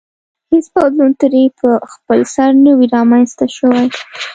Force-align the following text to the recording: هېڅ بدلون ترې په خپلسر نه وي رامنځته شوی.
هېڅ 0.51 0.65
بدلون 0.73 1.11
ترې 1.21 1.43
په 1.59 1.69
خپلسر 1.93 2.49
نه 2.65 2.71
وي 2.77 2.87
رامنځته 2.95 3.45
شوی. 3.57 3.85